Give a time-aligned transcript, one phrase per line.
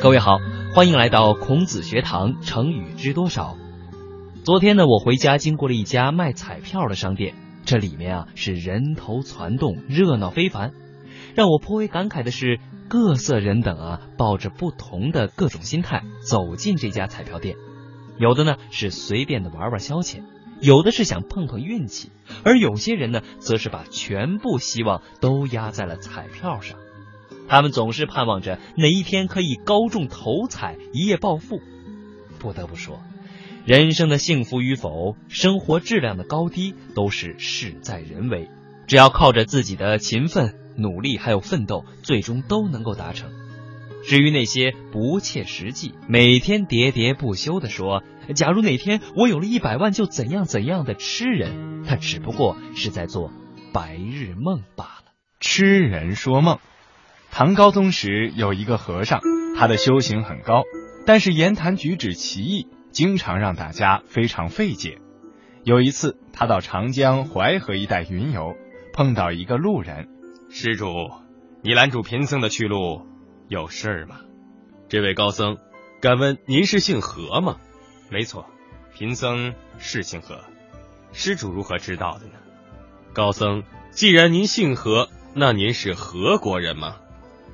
[0.00, 0.38] 各位好，
[0.72, 3.56] 欢迎来到孔子学堂，成语知多少？
[4.44, 10.72] 昨天呢，我回家经过了一家卖彩票的商店，这里面啊是人头攒动，热闹非凡。
[11.34, 17.56] 让我颇为感慨的是，各色人等啊，抱着不同的各种心态走进这家彩票店，
[18.18, 20.22] 有的呢是随便的玩玩消遣，
[20.60, 22.12] 有的是想碰碰运气，
[22.44, 26.78] 而有些人呢，则是把全部希望都压在了彩票上。
[27.48, 31.60] 他们总是盼望着哪一天可以高中头彩，一夜暴富。
[32.38, 33.00] 不得不说，
[33.64, 38.48] 人生的幸福与否，生活质量的高低，都是事在人为。
[38.86, 40.54] 只要靠着自己的勤奋。
[40.80, 43.32] 努力还有奋斗，最终都能够达成。
[44.04, 48.04] 至于那些不切实际、每天喋喋不休的说
[48.36, 53.32] “假如哪天我有了一百万就怎样怎样的”痴人，他只不过是在做
[53.72, 55.10] 白日梦罢了。
[55.40, 56.60] 痴人说梦。
[57.30, 59.20] 唐高宗时有一个和尚，
[59.56, 60.64] 他的修行很高，
[61.06, 64.98] 但是言谈举止奇异，经常让大家非常费解。
[65.62, 68.56] 有一次，他到长江、淮河一带云游，
[68.92, 70.08] 碰到一个路人。
[70.50, 70.88] 施主，
[71.62, 73.06] 你拦住贫僧的去路，
[73.48, 74.20] 有事儿吗？
[74.88, 75.58] 这位高僧，
[76.00, 77.58] 敢问您是姓何吗？
[78.10, 78.46] 没错，
[78.94, 80.40] 贫僧是姓何。
[81.12, 82.32] 施主如何知道的呢？
[83.12, 86.96] 高僧，既然您姓何，那您是何国人吗？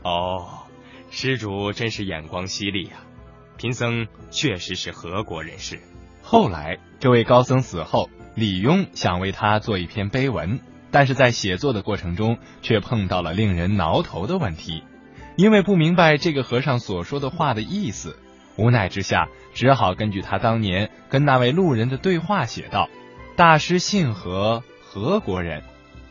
[0.05, 0.63] 哦，
[1.11, 2.99] 施主真是眼光犀利呀！
[3.57, 5.81] 贫僧确实是何国人士。
[6.23, 10.61] 后来，这位高僧死后，李邕想为他做一篇碑文。
[10.91, 14.85] 但是在写作的过程中，却碰到了令人挠头的问题，
[15.37, 18.17] 因为不明白这个和尚所说的话的意思，
[18.57, 22.89] 无奈之下，只好根据他当年跟那位路人的对话写道
[23.35, 25.65] ：“大师姓何，何国人。”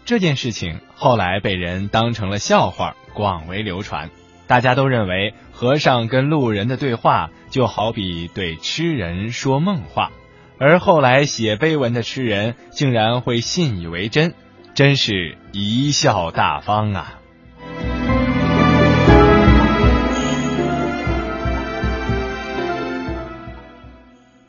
[0.06, 4.10] 这件事情后来被人当成了笑话，广为流传。
[4.48, 10.12] 大家都认为和尚跟路人的对话就好比对痴人说梦话，
[10.60, 14.34] 而后来写碑文的痴人竟然会信以为真。
[14.76, 17.20] 真是贻笑大方啊！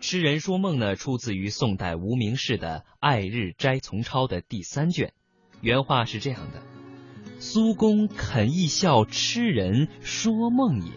[0.01, 5.12] 痴人说梦呢，出自于宋代无名氏的《爱日斋从抄》的第三卷，
[5.65, 6.63] 原话是这样的
[7.41, 10.93] ：“苏公肯一笑痴人说梦也。”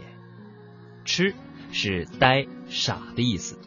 [1.05, 1.33] 痴
[1.71, 3.57] 是呆傻的意思，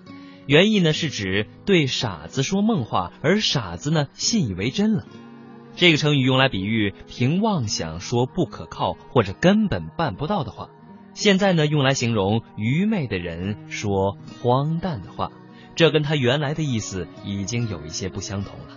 [0.47, 5.07] 原意呢是指对傻子说梦话，而傻子呢信以为真了。
[5.75, 10.69] 这个成语用来比喻凭妄想说不可靠或者根本办不到的话，
[11.15, 15.33] 现在呢用来形容愚昧的人说荒诞的话，
[15.75, 18.77] 这跟他原来的意思已经有一些不相同了。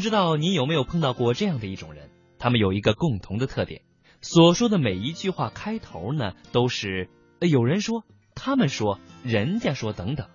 [0.00, 2.08] 不知道你有没有碰到过这样的一种人？
[2.38, 3.82] 他们有一个共同的特点，
[4.22, 10.26] 所说的每一句话开头呢，都是有人说、他们说、人家说等等。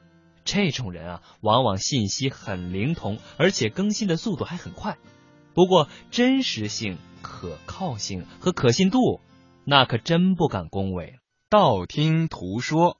[0.43, 4.99] 这种人啊，往往信息很灵通，而且更新的速度还很快。
[5.55, 9.19] 不过真实性、可靠性和可信度，
[9.63, 11.15] 那可真不敢恭维。
[11.49, 12.99] 道听途说，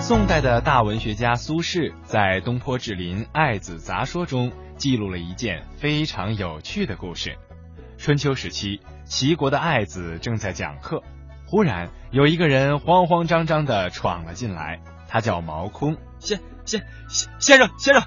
[0.00, 4.52] 宋代的大文学家苏轼在《东坡志林爱子杂说》中。
[4.76, 7.38] 记录了一件非常有趣的故事。
[7.96, 11.02] 春秋时期，齐国的爱子正在讲课，
[11.46, 15.96] 忽然有一个人慌慌张张的闯了进来，他叫毛空。
[16.18, 18.02] 先先先先生先生，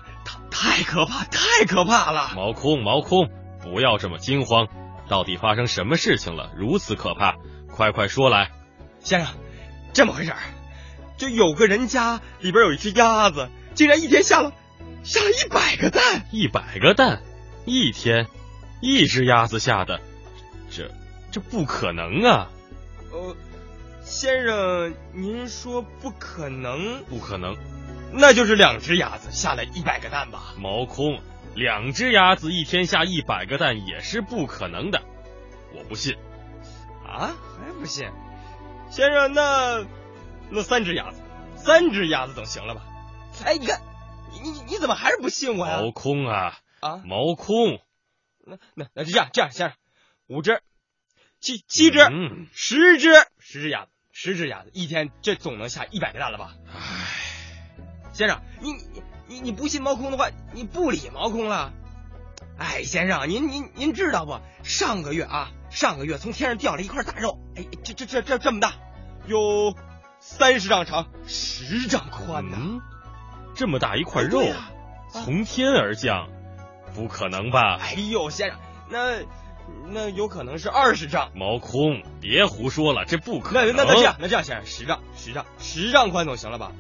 [0.51, 2.31] 太太可怕太可怕了！
[2.35, 3.29] 毛空毛空，
[3.63, 4.67] 不要这么惊慌，
[5.07, 6.51] 到底发生什么事情了？
[6.55, 7.35] 如此可怕，
[7.71, 8.51] 快快说来。
[8.99, 9.33] 先生，
[9.91, 10.37] 这么回事儿，
[11.19, 14.53] 就有个人家里边有一只鸭子，竟然一天下了。
[15.03, 17.21] 下了一百个蛋，一百个蛋，
[17.65, 18.27] 一天，
[18.81, 20.01] 一只鸭子下的，
[20.69, 20.89] 这
[21.31, 22.49] 这不可能啊！
[23.11, 23.35] 呃，
[24.01, 27.03] 先生，您说不可能？
[27.05, 27.55] 不可能，
[28.11, 30.53] 那就是两只鸭子下了一百个蛋吧？
[30.57, 31.19] 毛空，
[31.55, 35.01] 两只鸭子一天下一百个蛋也是不可能的，
[35.73, 36.15] 我不信。
[37.05, 38.07] 啊，还不信？
[38.89, 39.85] 先生，那
[40.51, 41.21] 那三只鸭子，
[41.55, 42.81] 三只鸭子总行了吧？
[43.45, 43.81] 哎，你看。
[44.31, 45.81] 你你你怎么还是不信我呀？
[45.81, 47.01] 毛空啊啊！
[47.03, 47.79] 毛空，
[48.45, 49.77] 那那那这样这样，先生，
[50.27, 50.61] 五只，
[51.41, 56.53] 七七只，嗯十只，十只鸭子，十只鸭子，一天这总能下一百个蛋了吧？
[56.71, 57.81] 哎，
[58.13, 61.73] 先生，你你你你不信毛空的话，你不理毛空了？
[62.59, 64.39] 哎，先生，您您您知道不？
[64.63, 68.75] 上个月啊，上个月从天上掉了一块大肉，哎，这这这这这么大，
[69.25, 69.73] 有
[70.19, 72.81] 三十丈长，十丈宽呐、嗯，
[73.55, 74.69] 这么大一块肉对呀
[75.11, 76.27] 从天而降，
[76.93, 77.77] 不可能吧？
[77.81, 79.19] 哎呦，先生，那
[79.91, 81.31] 那有可能是二十丈。
[81.35, 83.75] 毛空，别胡说了，这不可能。
[83.75, 86.71] 那那那这样，那这样，先生，十丈，十丈，十丈宽总行了吧？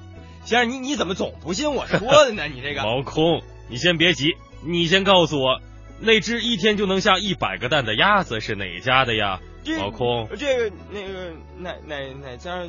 [0.45, 2.47] 先生，你你怎么总不信我说的呢？
[2.53, 5.59] 你这个毛空，你先别急，你先告诉我，
[5.99, 9.39] 那只一天就能下一百个蛋的鸭子是哪家的呀？
[9.79, 12.63] 毛空，这个那个哪哪哪家？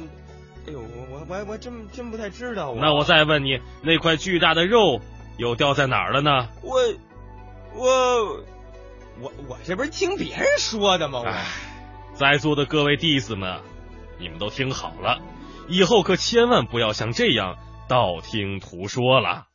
[0.70, 2.72] 哎呦，我我我还我还真真不太知道。
[2.76, 5.00] 那我再问你，那块巨大的肉
[5.36, 6.48] 又掉在哪儿了呢？
[6.62, 6.78] 我
[7.74, 8.44] 我
[9.20, 11.18] 我我这不是听别人说的吗？
[11.18, 11.44] 我唉，
[12.14, 13.62] 在座的各位弟子们，
[14.20, 15.20] 你们都听好了，
[15.68, 17.56] 以后可千万不要像这样
[17.88, 19.46] 道听途说了。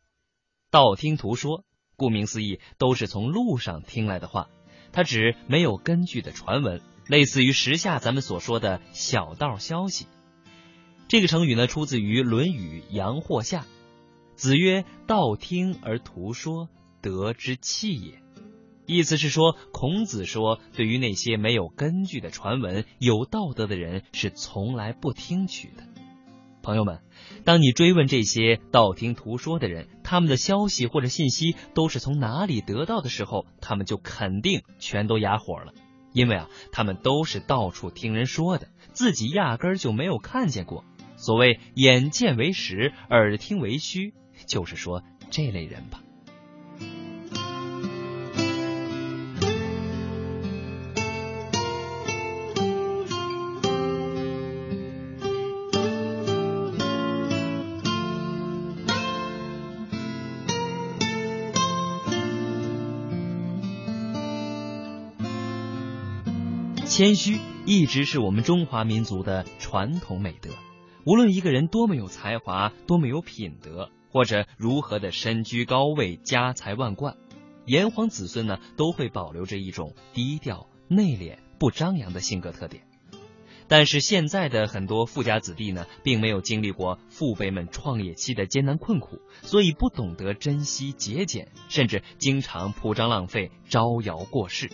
[0.69, 1.63] 道听途说，
[1.95, 4.47] 顾名思义，都是从路上听来的话，
[4.91, 10.07] 它指没有根据的传闻，类似于时下咱们所说的小道消息。
[11.07, 13.61] 这个成语呢，出自于《论语·阳货下》，
[14.35, 16.67] 子曰：“道听而图说，
[17.01, 18.21] 得之器也。”
[18.87, 25.83] 意思是说，孔子说，对于那些没有根据的传闻，有道德的人是从来不听取的。
[26.63, 27.01] 朋友们，
[27.43, 35.71] 当你追问这些道听途说的人，他们的消息或者信息都是从哪里得到的时候，他们就肯定全都哑火了，
[36.13, 40.83] 因为啊，他们都是到处听人说的，自己压根儿就没有看见过。
[41.17, 44.13] 所谓眼见为实，耳听为虚，
[44.45, 46.01] 就是说这类人吧。
[66.87, 70.49] 谦虚一直是我们中华民族的传统美德。
[71.05, 77.15] 无论一个人多么有才华，多么有品德，或者如何的身居高位、家财万贯，
[77.67, 82.87] 炎黄子孙呢，都会保留着一种低调、内敛、不张扬的性格特点。
[83.67, 94.71] 但是现在的很多富家子弟呢，并没有经历过父辈们创业期的艰难困苦，所以不懂得珍惜节俭，甚至经常铺张浪费、招摇过市。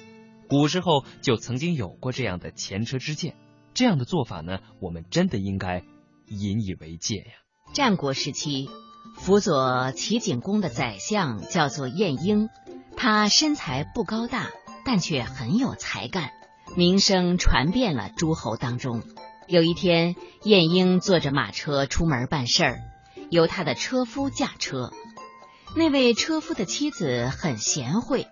[0.47, 3.35] 古时候就曾经有过这样的前车之鉴，
[3.73, 5.83] 这样的做法呢，我们真的应该
[6.31, 7.33] 引以为戒呀。
[7.73, 8.69] 战国时期，
[9.17, 12.49] 辅佐齐景公的宰相叫做晏婴，
[12.97, 14.49] 他身材不高大，
[14.85, 16.31] 但却很有才干，
[16.75, 19.03] 名声传遍了诸侯当中。
[19.47, 22.79] 有一天，晏婴坐着马车出门办事儿，
[23.29, 24.91] 由他的车夫驾车。
[25.75, 28.27] 那位车夫的妻子很贤惠。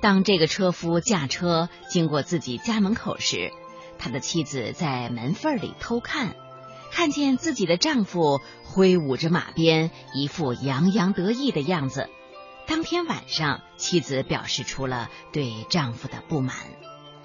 [0.00, 3.50] 当这个车夫驾车经过自己家门口时，
[3.98, 6.34] 他的妻子在门缝里偷看，
[6.94, 12.08] 看见自己的丈夫挥舞着马鞭，一副洋洋得意的样子。
[12.68, 16.54] 当天晚上，妻子表示出了对丈夫的不满。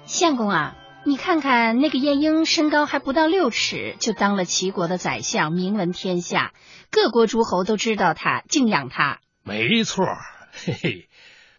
[0.06, 0.76] 相公啊，
[1.06, 6.52] 你看看那个晏婴，身高还不到六尺，就当了齐国的宰相，名闻天下，
[6.90, 9.20] 各国诸侯都知道他，敬仰他。
[9.44, 10.04] 没错，
[10.50, 11.08] 嘿嘿。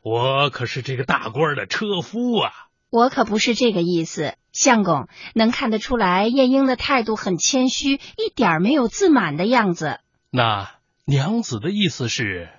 [0.04, 2.52] 我可是这个大官的车夫啊！
[2.90, 10.00] 我可不是这个意思，相公能看得出来，晏婴的态度很谦虚，一点没有自满的样子。
[10.30, 10.70] 那
[11.06, 12.50] 娘子的意思是，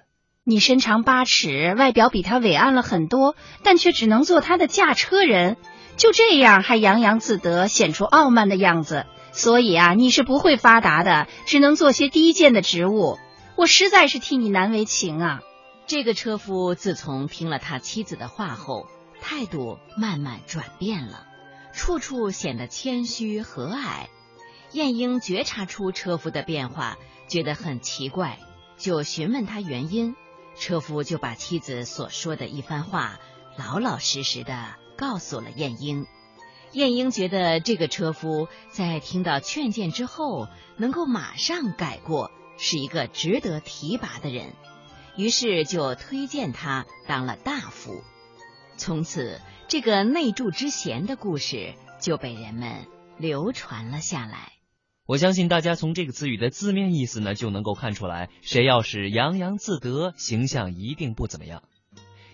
[0.45, 5.57] 你身长八尺，外表比他伟岸了很多，但却只能做他的驾车人，
[5.97, 9.07] 就这样还洋洋自得，显出傲慢的样子。
[9.33, 13.19] 所以啊，你是不会发达的，只能做些低贱的职务。
[13.57, 15.41] 我实在是替你难为情啊！
[15.87, 18.87] 这个车夫自从听了他妻子的话后，
[19.21, 21.27] 态度慢慢转变了，
[21.73, 24.07] 处处显得谦虚和蔼。
[24.73, 26.97] 晏婴觉察出车夫的变化，
[27.29, 28.39] 觉得很奇怪，
[28.79, 30.17] 就询问他原因。
[30.55, 33.19] 车夫就把妻子所说的一番话
[33.57, 36.07] 老老实实的告诉了晏婴。
[36.73, 44.55] 晏婴觉得这个车夫在听到劝谏之后，能够马上改过，是一个值得提拔的人。
[45.17, 48.03] 于是就推荐他当了大夫，
[48.79, 49.39] 从此
[49.73, 52.85] 这个内助之贤的故事就被人们
[53.17, 54.53] 流传了下来。
[55.07, 61.63] 我相信大家从这个词语的字面意思呢，就能够看出来，谁要是洋洋自得，形象一定不怎么样。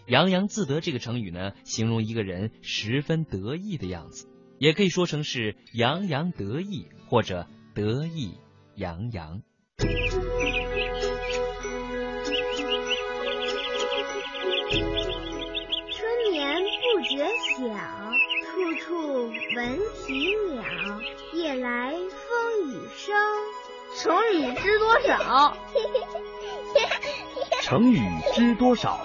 [0.08, 4.26] 洋洋自得这个成语呢，形容一个人十分得意的样子，
[4.58, 8.34] 也可以说成是洋洋得意或者得意
[8.74, 9.42] 洋洋。
[17.00, 17.64] 觉晓，
[18.44, 20.62] 处处闻啼鸟，
[21.32, 23.14] 夜来风雨声。
[23.96, 25.56] 成语知多少？
[27.62, 28.00] 成语
[28.34, 29.00] 知多少？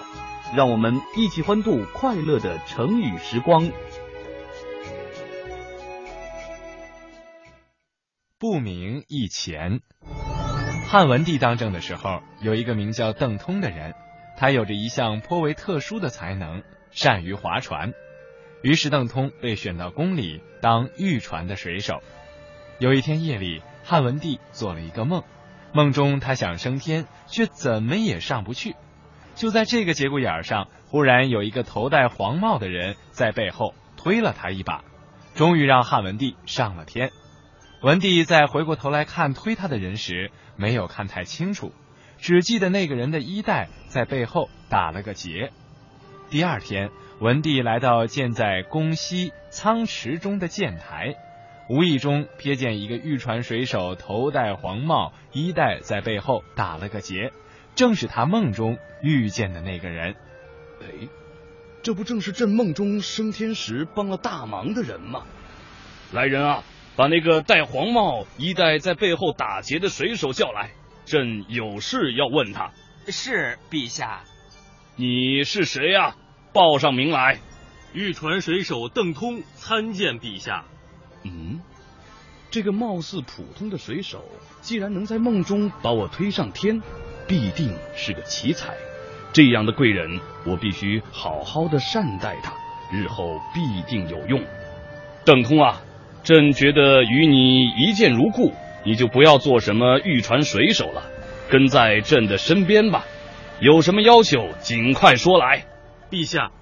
[0.54, 3.70] 让我们一起欢度快乐的成语时光。
[8.38, 9.80] 不明一钱。
[10.86, 13.94] 汉文帝当政的时候，有一个名叫邓通的人，
[14.36, 16.62] 他有着一项颇为特殊的才能，
[16.94, 17.92] 善于划船。
[18.62, 22.00] 于是邓通被选到宫里当御船的水手。
[22.78, 25.22] 有一天夜里，汉文帝做了一个梦，
[25.74, 28.74] 梦中他想升天，却怎么也上不去。
[29.34, 34.82] 就在这个节骨眼上，忽然有一个头戴黄帽的人在背后推了他一把，
[35.34, 37.10] 终于让汉文帝上了天。
[37.82, 41.72] 文帝在回过头来看推他的人时，没有看太清楚，
[42.16, 45.52] 只记得那个人的衣带在背后打了个结。
[46.34, 51.14] 第二天，文帝来到建在宫西仓池中的建台，
[51.68, 57.30] 无意中瞥见一个御船水手头戴黄帽，衣带在背后打了个结，
[57.76, 60.16] 正是他梦中遇见的那个人。
[60.82, 61.06] 哎，
[61.84, 65.22] 这不正是朕梦中升天时帮了大忙的人吗？
[66.12, 66.64] 来人啊！
[66.96, 70.72] 把那个戴黄帽、衣带在背后打结的水手叫来，
[71.04, 72.72] 朕有事要问他。
[73.06, 74.24] 是陛下。
[74.96, 76.16] 你是谁呀？
[76.54, 77.36] 报上名来。
[77.92, 80.64] 玉船水手邓通参见陛下。
[81.24, 81.60] 嗯，
[82.48, 84.24] 这个貌似普通的水手，
[84.60, 86.80] 既然能在梦中把我推上天，
[87.26, 88.72] 必定是个奇才。
[89.32, 92.54] 这样的贵人，我必须好好的善待他，
[92.92, 94.40] 日后必定有用。
[95.24, 95.82] 邓通啊！
[96.22, 101.02] 朕觉得与你一见如故，你就不要做什么玉船水手了，
[101.50, 103.04] 跟在朕的身边吧。
[103.58, 105.66] 有什么要求，尽快说来。
[106.14, 106.52] 陛下，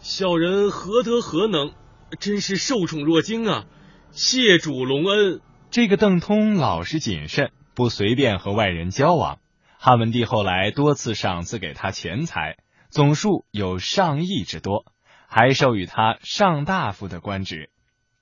[0.00, 1.74] 小人何德何能，
[2.18, 3.66] 真是受宠若惊啊！
[4.10, 5.42] 谢主隆恩。
[5.70, 9.38] 这个邓通老实谨慎，不随便和外人交往。
[9.76, 12.56] 汉文帝后来多次赏赐给他钱财，
[12.88, 14.86] 总数有上亿之多，
[15.28, 17.68] 还授予他上大夫的官职。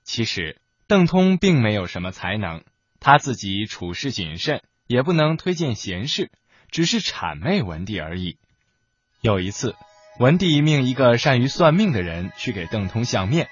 [0.03, 0.57] 其实。
[0.87, 2.65] 邓通并没有什么才能，
[2.99, 6.29] 他自己处事谨慎，也不能推荐贤士，
[6.69, 8.37] 只是谄媚文帝而已。
[9.21, 9.73] 有一次，
[10.19, 13.49] 文帝命一个善于算命的人去给邓通相面，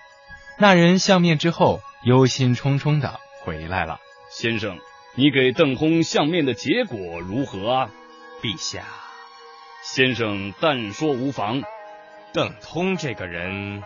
[0.57, 3.99] 那人相面之后，忧心忡忡的回来了。
[4.29, 4.77] 先生，
[5.15, 7.89] 你给邓通相面的结果如何啊？
[8.41, 8.83] 陛下，
[9.83, 11.63] 先生但说无妨。
[12.33, 13.83] 邓通这个人。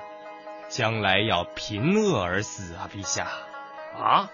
[0.69, 3.27] 将来要贫饿而死啊，陛下！
[3.95, 4.31] 啊，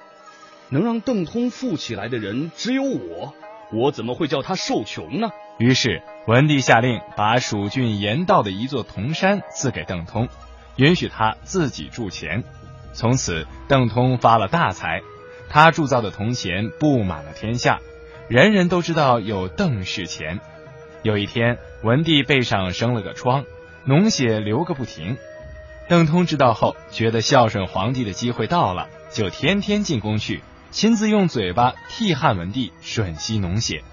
[0.69, 3.33] 能让邓通富起来的人只有我，
[3.73, 5.31] 我怎么会叫他受穷呢？
[5.57, 10.27] 于是文帝下令把蜀郡盐道的一座铜山赐给邓通，
[10.75, 12.43] 允许他自己铸钱。
[12.93, 15.01] 从此，邓通发了大财，
[15.49, 17.79] 他铸造的铜钱布满了天下，
[18.27, 20.39] 人人都知道有邓氏钱。
[21.01, 23.45] 有一天，文帝背上生了个疮，
[23.87, 25.17] 脓血流个不停。
[25.87, 33.83] 邓通知道后，觉得孝顺皇帝的机会到了，就天天进宫去，亲自用嘴巴替汉文帝吮吸脓血。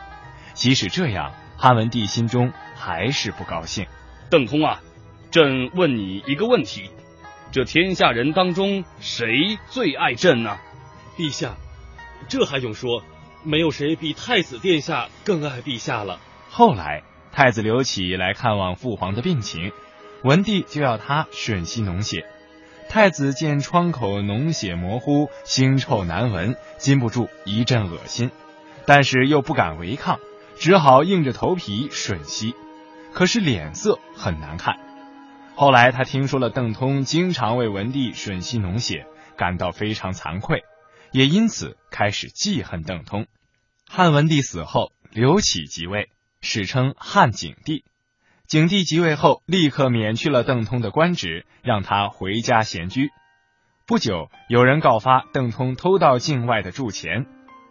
[0.52, 3.86] 即使这样，汉文帝心中还是不高兴。
[4.30, 4.80] 邓通啊，
[5.30, 6.90] 朕问你一个问题：
[7.50, 10.58] 这天下人当中，谁最爱朕呢？
[11.16, 11.56] 陛下，
[12.28, 13.02] 这还用说？
[13.42, 16.18] 没有谁比太子殿下更爱陛下了。
[16.50, 19.72] 后来，太子刘启来看望父皇的病情。
[20.24, 22.26] 文帝就要他吮吸脓血，
[22.88, 28.32] 太子见窗口脓血模糊，腥臭难闻，禁不住一阵恶心，
[28.86, 30.18] 但是又不敢违抗，
[30.58, 32.54] 只好硬着头皮吮吸，
[33.12, 34.78] 可是脸色很难看。
[35.54, 40.64] 后来他听说了邓通经常为文帝吮吸脓血，感到非常惭愧，
[41.12, 43.26] 也因此开始记恨邓通。
[43.88, 46.08] 汉文帝死后，刘启即位，
[46.40, 47.84] 史称汉景帝。
[48.46, 53.10] 景帝即位后，立刻免去了邓通的官职，让他回家闲居。
[53.86, 57.26] 不久，有人告发邓通偷盗境外的铸钱，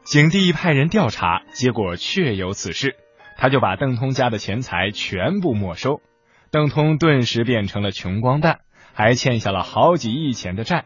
[0.06, 2.96] 景帝派人调查，结果确有此事，
[3.38, 6.00] 他就把邓通家的钱财全部没收。
[6.52, 8.60] 邓通顿时变成了穷光蛋，
[8.94, 10.86] 还欠下了好几亿钱的债。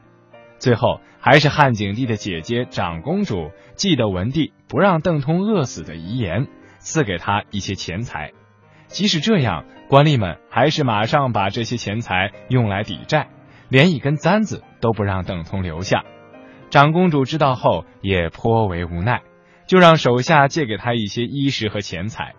[0.57, 6.47] 最后，还是汉景帝的姐姐长公主记得文帝不让邓通饿死的遗言，
[6.77, 8.31] 赐给他一些钱财。
[8.87, 13.27] 即使这样，官吏们还是马上把这些钱财用来抵债，
[13.67, 16.05] 连一根簪子都不让邓通留下。
[16.69, 19.21] 长公主知道后也颇为无奈，
[19.65, 22.35] 就让手下借给她一些衣食和钱财。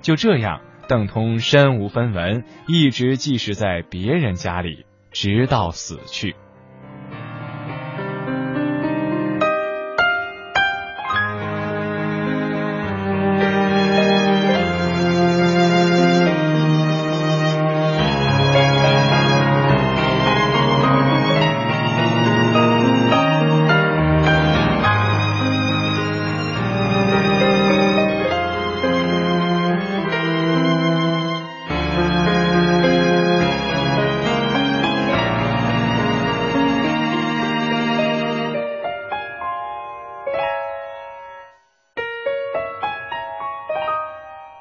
[0.00, 6.36] 就这样，邓通身无分文，一直寄食在别人家里，直到死去。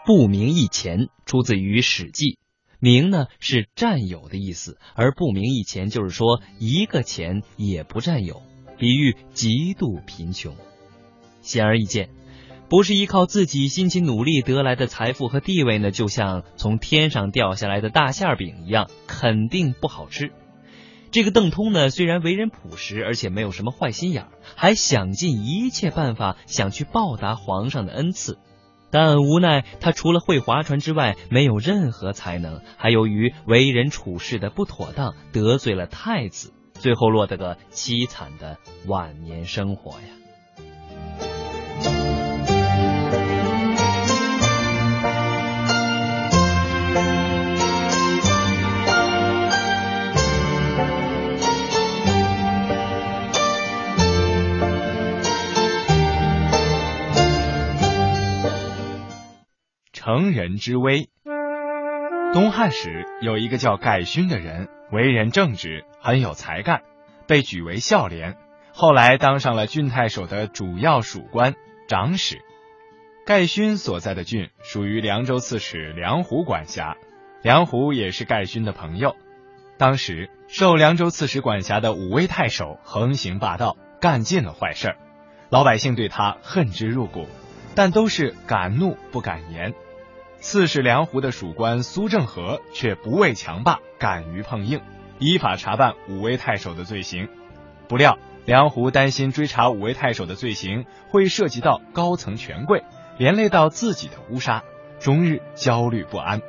[0.06, 2.26] 不明一钱出自于《史记》，
[2.80, 8.44] 明呢是占有的意思，而不明一钱就是说一个钱也不占有，
[8.78, 10.56] 比喻极度贫穷。
[11.42, 12.12] 显而易见，
[12.70, 20.32] 不是依靠自己辛勤努力得来的财富和地位呢，就像从天上掉下来的大馅饼一样，肯定不好吃。
[21.10, 28.38] 这个邓通呢，虽然为人朴实，而且没有什么坏心眼儿，还想尽一切办法想去报答皇上的恩赐。
[28.96, 40.25] 但无奈，他除了会划船之外，没有任何才能，还由于为人处事的不妥当，得罪了太子，最后落得个凄惨的晚年生活呀。
[60.06, 61.10] 成人之危。
[62.32, 66.84] 东汉时有一个叫盖勋的人，为人正直，很有才干，
[67.26, 68.38] 被举为孝廉，
[68.72, 71.56] 后来当上了郡太守的主要属官
[71.88, 72.44] 长史。
[73.26, 76.98] 盖勋所在的郡属于凉州刺史梁胡管辖，
[77.42, 79.16] 梁胡也是盖勋的朋友。
[79.80, 84.96] 当时受凉州刺史管辖的武威太守横行霸道，干尽了坏事，
[85.50, 87.28] 老百姓对他恨之入骨，
[87.74, 89.74] 但都是敢怒不敢言。
[90.46, 94.80] 刺史梁胡的属官苏正和却不畏强霸，敢于碰硬，
[95.18, 97.28] 依法查办武威太守的罪行。
[97.88, 102.84] 不料梁胡担心追查武威太守的罪行会涉及到高层权贵，
[103.18, 104.64] 连累到自己的乌纱，
[105.00, 106.44] 终日焦虑不安。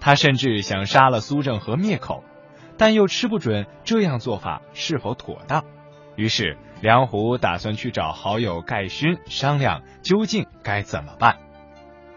[0.00, 2.24] 他甚至想杀了苏正和灭口，
[2.76, 5.64] 但又吃不准这样做法是否妥当。
[6.16, 11.36] 于是梁胡打算去找好友盖勋商量，究竟该怎么办。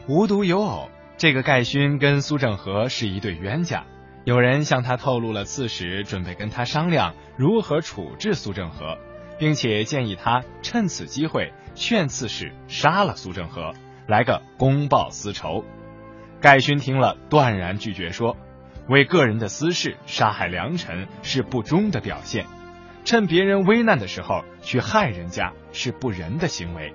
[0.07, 0.89] 无独有偶。
[1.19, 3.83] 这个盖勋跟苏正和是一对冤家，
[4.23, 8.97] 有人向他透露了刺史准备跟他商量如何处置苏正和，
[9.37, 13.73] 并且建议他趁此机会劝刺史杀了苏正和，
[14.07, 15.65] 来个公报私仇。
[16.39, 18.37] 盖勋听了断然拒绝说，
[18.87, 22.45] 为个人的私事杀害良臣是不忠的表现，
[23.03, 26.93] 趁别人危难的时候去害人家是不仁的行为。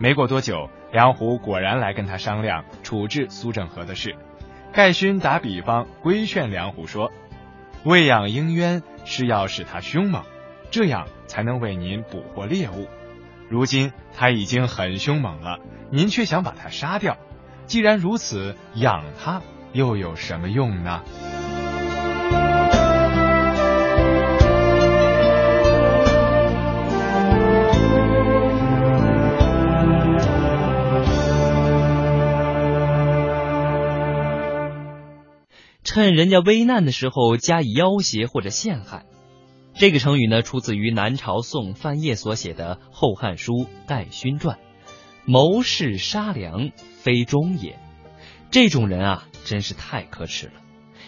[0.00, 0.70] 没过多久。
[0.92, 4.16] 梁胡果然来跟他商量处置苏正和的事，
[4.72, 7.12] 盖勋打比方规劝梁胡说
[7.84, 10.24] ：“喂养鹰鸢是要使它凶猛，
[10.72, 12.88] 这样才能为您捕获猎物。
[13.48, 15.60] 如今它已经很凶猛了，
[15.90, 17.16] 您却想把它杀掉，
[17.66, 21.04] 既然如此，养它又有什么用呢？”
[35.92, 39.06] 趁人家危难的时候加以要挟或者陷害，
[39.74, 43.54] 这个成语呢，出自于南朝宋范晔所写的《后汉书·
[43.88, 44.56] 戴勋传》。
[45.24, 47.76] 谋士杀良，非忠也。
[48.52, 50.52] 这种人啊，真是太可耻了。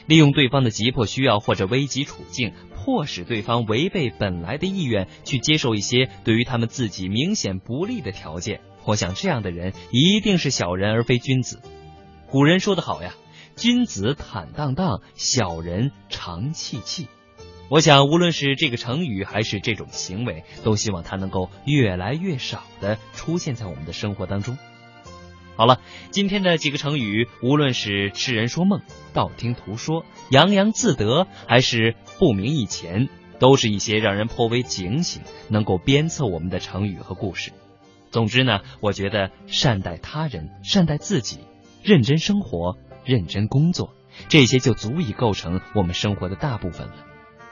[0.06, 8.60] 利用对方的急迫需要或者危急处境，迫使对方违背本来的意愿，去接受一些对于他们自己明显不利的条件。
[8.84, 11.60] 我想这样的人一定是小人而非君子。
[12.28, 13.14] 古人说得好呀。
[13.56, 17.08] 君子坦荡荡，小人长戚戚。
[17.68, 24.58] 我想，无论是这个成语还是这种行为，都希望它能够越来越少的出现在我们的生活当中。
[25.56, 37.52] 好了，今天的几个成语，无论是痴人说梦、道听途说、洋洋自得，还是不明一钱，都是一些让人颇为警醒、能够鞭策我们的成语和故事。
[38.10, 41.38] 总之呢，我觉得善待他人、善待自己、
[41.82, 42.76] 认真生活。
[43.04, 43.94] 认真工作，
[44.28, 46.94] 这些就足以构成我们生活的大部分了。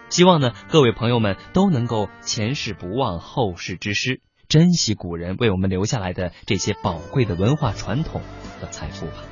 [0.08, 8.20] 希望呢，各位朋友们都能够前世不忘后世之师，珍惜古人为我们留下来的这些宝贵的文化传统
[8.60, 9.24] 和财富吧。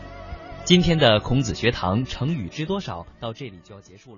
[0.65, 4.17] 今天的孔子学堂成语知多少到这里就要结束了。